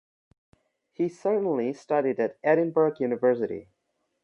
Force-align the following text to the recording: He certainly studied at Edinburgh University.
He 0.93 1.09
certainly 1.09 1.73
studied 1.73 2.19
at 2.19 2.39
Edinburgh 2.43 2.95
University. 2.99 3.67